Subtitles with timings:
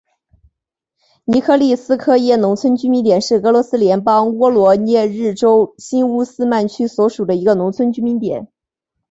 [1.25, 8.47] 尼科利斯科耶农村居民点是俄罗斯联邦沃罗涅日州新乌斯曼区所属的一个农村居民点。